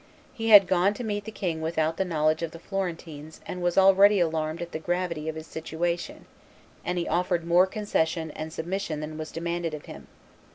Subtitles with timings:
[0.33, 3.77] He had gone to meet the king without the knowledge of the Florentines and was
[3.77, 6.25] already alarmed at the gravity of his situation;
[6.83, 10.07] and he offered more concession and submission than was demanded of him.